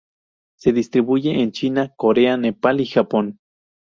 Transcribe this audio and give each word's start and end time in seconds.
Se 0.57 0.73
distribuye 0.73 1.43
en 1.43 1.51
China, 1.51 1.93
Corea, 1.95 2.35
Nepal 2.35 2.81
y 2.81 2.87
Japón. 2.87 3.37